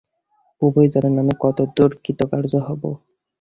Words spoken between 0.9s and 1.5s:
জানেন, আমি